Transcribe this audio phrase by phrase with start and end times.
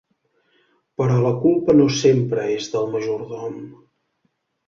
[1.01, 3.61] Però la culpa no sempre és del majordom.